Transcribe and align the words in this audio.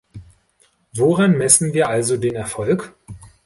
Woran 0.95 1.37
messen 1.37 1.75
wir 1.75 1.87
also 1.87 2.17
den 2.17 2.33
Erfolg? 2.33 2.95